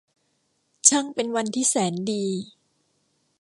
[0.87, 2.25] ช่างเป็นวันที่แสนดี!